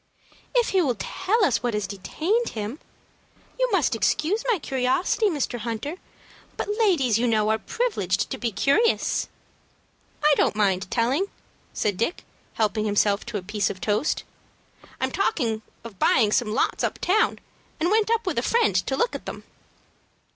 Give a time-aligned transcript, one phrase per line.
[0.55, 2.79] "If he will tell us what has detained him.
[3.59, 5.59] You must excuse my curiosity, Mr.
[5.59, 5.97] Hunter,
[6.57, 9.27] but ladies, you know, are privileged to be curious."
[10.25, 11.27] "I don't mind telling,"
[11.71, 12.23] said Dick,
[12.55, 14.23] helping himself to a piece of toast.
[14.99, 17.37] "I'm talking of buying some lots up town,
[17.79, 19.43] and went up with a friend to look at them."